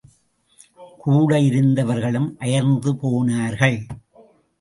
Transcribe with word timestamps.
கூட 0.99 1.39
இருந்தவர்களும் 1.39 2.37
அயர்ந்து 2.39 2.93
போனார்கள்! 2.95 3.79